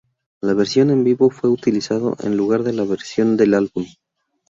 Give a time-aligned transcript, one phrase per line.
[0.41, 3.85] La versión en vivo fue utilizado en lugar de la versión del álbum.